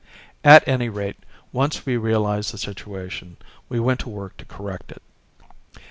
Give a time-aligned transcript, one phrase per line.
[0.43, 1.15] "At any rate,
[1.53, 3.37] once we realized the situation
[3.69, 5.03] we went to work to correct it.